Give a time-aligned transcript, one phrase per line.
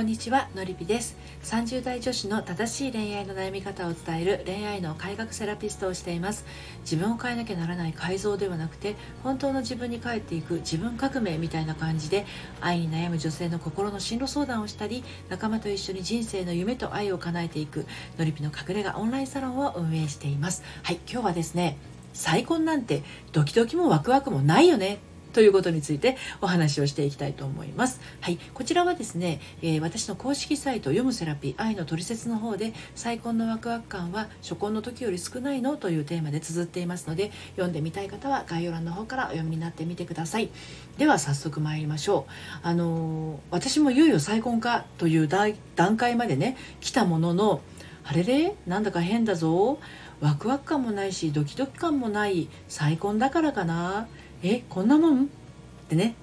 [0.00, 1.14] こんにちはのりぴです。
[1.42, 6.46] 30代女子の正しい恋愛の悩み方を伝える恋愛の改革セラピストをしています。
[6.90, 12.24] 自分を変えなきゃならない改造ではなくて本当の自分に帰っていく自分革命みたいな感じで
[12.62, 17.84] 愛に悩む女性の心の進路相談をしたり仲間と一緒に人生の夢と愛を叶えていく
[18.16, 20.62] のりぴの隠れ家オンラインサロンを運営しています。
[20.82, 21.76] はい今日はですね
[22.14, 25.09] 再婚なんてドキドキもワクワクもないよね。
[25.32, 28.00] ということについてお話をしていきたいと思います。
[28.20, 40.50] はい、こちらはですね、えー、私の公式サイト読むセラピー愛のトリセツの方で再婚のワクワク感は初婚の時より少ないのというテーマで綴っていますので読んでみたい方は概要欄の方からお読みになってみてください。
[40.98, 42.32] では早速参りましょう。
[42.62, 47.60] あのー、私もいよいよ再婚かという段階までね来たものの
[48.04, 48.54] あれれ？
[48.66, 49.78] なんだか変だぞ
[50.20, 54.08] ワクワク感もないしドキドキ感もない再婚だからかな
[54.42, 55.24] えこんなもん？
[55.24, 55.26] っ
[55.88, 56.14] てね。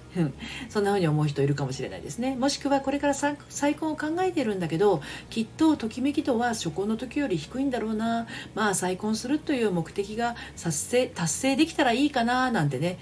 [0.69, 2.35] そんな風に思う人いるかもしれないですね。
[2.35, 3.35] もしくはこれから再
[3.75, 8.25] 婚を考えてるんだけどきっとときめき度は初婚の時より低いんだろうな。
[8.55, 12.97] まあ再婚するという目的が達成達成できたらいいかななんてね。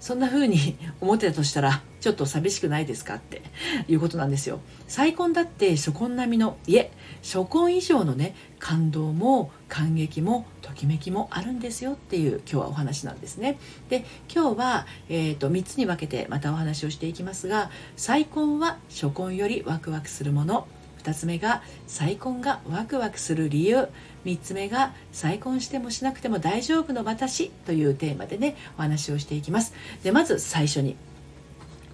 [0.00, 3.42] そんな風に 思ってたとしたらちょっと寂しくないですかって
[3.86, 4.60] いうことなんですよ。
[4.88, 6.90] 再婚だって初婚並みのいえ
[7.22, 13.58] 初婚以上のね感動も感激もときめきもあるんですよっていう今日はお話なんですね。
[13.90, 20.66] で今日は、えーと、3つに分けてまたお話をしていきますが再婚は初婚よりワクワクするもの。
[21.02, 23.88] 2つ目が再婚がワクワクする理由。
[24.24, 29.72] 3つ目が再婚してもしなくても大丈夫の私というテーマでねお話をしていきます。
[30.02, 30.96] でまず最初に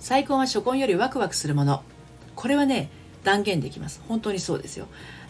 [0.01, 1.83] 再婚は初婚よりワクワクするもの。
[2.34, 2.91] これはね
[3.25, 4.03] 断言できます。
[4.09, 4.87] 本当にそうですよ。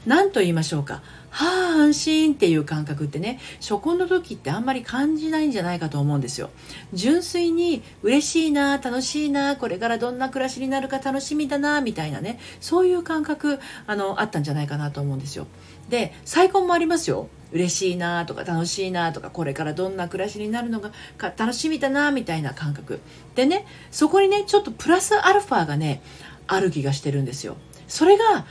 [0.06, 1.02] 何と言いましょうか。
[1.30, 6.50] はあ安心っていう感覚ってね初婚の時ってあんまり感じないんじゃないかと思うんですよ。
[6.94, 15.46] 純粋に嬉しいな楽しいなこれからどんな暮らしになるか楽しみだなみたいなねそういう感覚あのあったんじゃないかなと思うんですよ。
[15.90, 17.28] で再婚もありますよ。
[17.52, 23.00] 嬉しいなとか楽しいなとかこれからどんな暮らしになるのが楽しみだなみたいな感覚。
[23.34, 26.02] でねそこにねちょっとプラスアルファがね
[26.46, 27.56] ある気がしてるんですよ。
[27.88, 28.44] それがは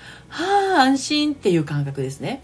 [0.79, 2.41] あ安心っていう感覚ですね。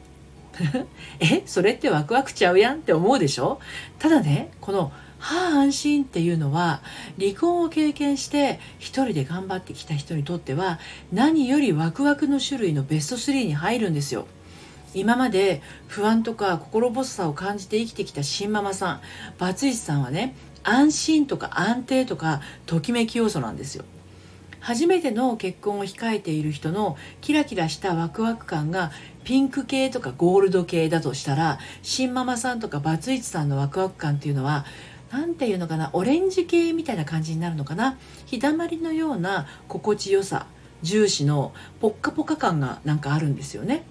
[1.19, 3.59] えそれってワクワクちゃうやんって思うでしょ？
[3.99, 6.81] ただねこのはあ安心っていうのは
[7.19, 10.79] 離婚を経験して一人で頑張ってきた人にとっては
[11.13, 14.25] 何よりワクワクの種類のベスト3に入るんですよ。
[14.93, 19.01] 今まで不安とか心細さを感じて生きてきた新ママさん
[19.37, 23.85] バツイチさんはね安心とか安定とかときめき要素なんですよ。
[24.61, 28.91] 初めての結婚を控えている人のキラキラしたワクワク感が
[29.23, 34.65] ピンク系とかゴールド系だとしたら新ママさんとかバツイチさんのワクワク感っていうのは
[35.11, 40.45] 何て言うのかなオレンジ系みたいな感じになるのかな日だまりのような心地よさ
[40.83, 43.83] 重視のポッカポカ感がなんかあるんですよね。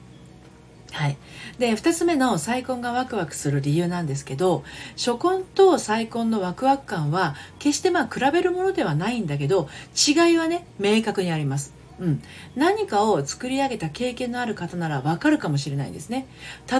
[0.92, 1.16] はい、
[1.58, 4.64] で2つ目の再婚がワクワクする理由なんですけど
[4.96, 11.74] 初婚と再婚のワクワク感は決してまあ比べるものではないんだけど違いはね明確にあります。
[12.00, 12.22] うん、
[12.56, 16.26] 何かを作り上げた経験のある方ならわかるかもしれないですね。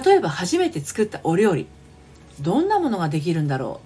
[0.03, 1.67] 例えば初めて作ったお料理。
[2.39, 3.81] どんなものができるんだろ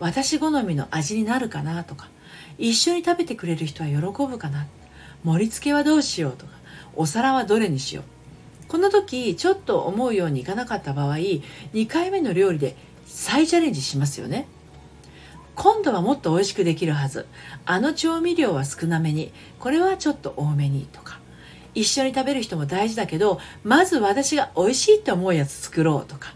[0.00, 0.04] う。
[0.04, 2.08] 私好みの味になるかなとか。
[2.58, 3.96] 一緒に食べてくれる人は喜
[4.26, 4.66] ぶかな。
[5.22, 6.52] 盛り付けはどうしようとか。
[6.96, 8.13] お皿はどれにしよう。
[8.68, 12.76] この時ちょっと思うようにいかなかった場合2回目の料理で
[13.06, 14.46] 再チャレンジしますよね。
[15.54, 17.26] 今度はもっと美味しくできるはず。
[17.64, 19.32] あの調味料は少なめに。
[19.60, 20.88] これはちょっと多めに。
[20.92, 21.20] とか。
[21.74, 26.06] 一緒に食べる人も大事だけどまず私が美味しいって思うやつ作ろう。
[26.06, 26.34] とか。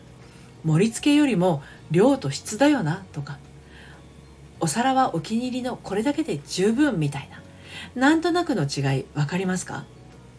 [0.65, 3.05] 盛り付けよりも量と質だよな。
[3.13, 3.39] とか。
[4.61, 7.43] お皿はお気に入りのこれだけで十分みたいな。
[8.01, 9.85] なんとなくの違い分かりますか？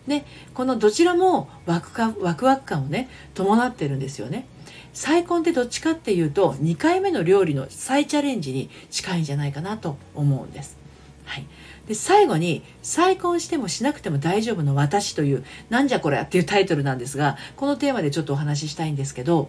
[0.10, 4.46] でこのどちらもワクかワクワク感をね伴ってるんですよね
[4.92, 10.78] 再婚ってどっちかっていうと2回目の料理の再チャレンジに近いんじゃないかなと思うんです。
[11.26, 11.46] はい、
[11.88, 19.48] で最後に「再婚してもしなくても大丈夫の私」という「なんじゃこれ」っていうタイトルなんですがこのテーマでちょっとお話ししたいんですけど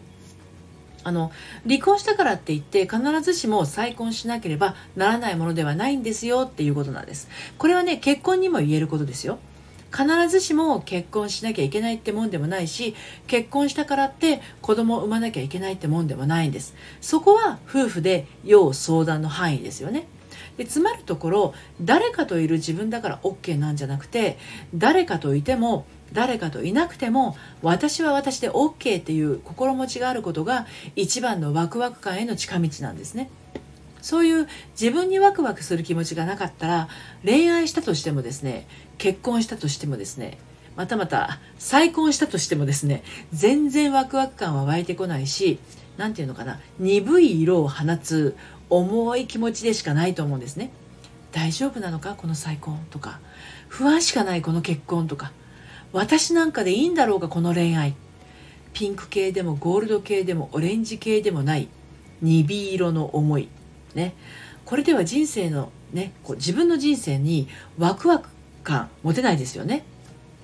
[1.02, 1.32] あの
[1.66, 7.28] 離婚したからって言って必ずしも再婚しなければならないものではないんですよっていうことなんです。
[7.56, 9.38] これはね結婚にも言えることですよ。
[9.90, 12.94] 必ずしも結婚しなきゃいけないってもんでもないし
[13.26, 20.06] 結婚したからって子供を産まなきゃいけないってもんでもないんですそこは夫婦で要相談の範囲ですよね
[20.56, 24.38] でつまるところ誰かといる自分だから OK なんじゃなくて
[24.74, 30.66] 誰かといても誰かといなくても私は私で OK っていう心持ちがあることが
[30.96, 33.30] 一番のワクワク感への近道なんですね。
[34.02, 34.48] そういう
[34.80, 36.88] 自分にワクワクする気持ちがなかったら
[37.24, 38.66] 恋愛したとしてもですね
[38.98, 40.38] 結婚したとしてもですね
[40.76, 43.02] またまた再婚したとしてもですね
[43.32, 45.58] 全然ワクワク感は湧いてこないし
[45.96, 48.36] 何て言うのかな鈍い色を放つ
[48.70, 50.70] 重い気持ちでしかないと思うんですね。
[51.32, 53.20] 大丈夫なのかこの再婚とか。
[53.68, 55.32] 不安しかないこの結婚とか。
[55.92, 57.94] 私なんかでいいんだろうかこの恋愛。
[58.72, 61.68] ピンク系でもゴールド系でもオレンジ系でもない。
[62.22, 63.48] 鈍色の思い。
[63.94, 64.14] ね。
[64.64, 67.48] これでは人生のねこう自分の人生に
[67.78, 68.28] ワクワク
[68.62, 69.84] 感持てないですよね。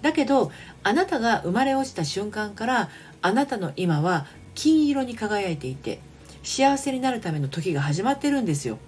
[0.03, 0.51] だけど
[0.83, 2.91] あなたが生まれ落ちた瞬間から
[3.23, 6.01] あなたの今は金色に輝いていて
[6.43, 8.79] 幸せになるための時が始まってるんですよ。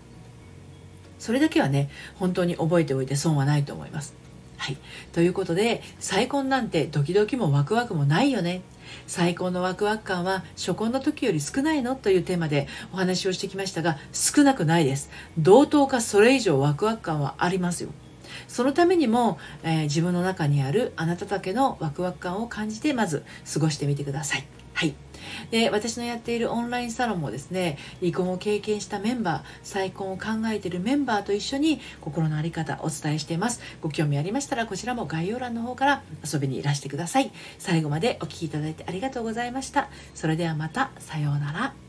[1.18, 4.14] それだけはね本当に覚えておいて損はないと思います。
[4.58, 4.76] はい。
[5.12, 8.60] ということで、再婚なんてドキドキもワクワクもないよね。
[9.06, 11.94] 再婚のワクワク感は初婚の時より少ないの？
[11.94, 15.10] というテーマでお話をしてきましたが、少なくないです。
[15.38, 17.90] 同等かそれ以上ワクワク感はありますよ。
[18.46, 24.46] そのためにも、えー、自分の中にあるあなただけのワクワク感を感じてまず過ごしてみてください。
[24.74, 24.94] はい。
[25.50, 33.60] で、私のやっているオンラインサロンもですね、離婚を経験したメンバー、再婚を考えているメンバーと一緒に心の在り方お伝えしています。
[33.82, 37.32] ご興味ありましたらこちらも概要欄の方から遊びにいらしてください。
[37.58, 39.88] 最後までお聴きいただいてありがとうございました。
[40.14, 41.87] それではまた、さようなら。